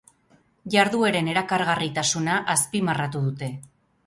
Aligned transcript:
Jardueren 0.75 1.29
erakargarritasuna 1.33 2.39
azpimarratu 2.55 3.23
dute. 3.29 3.53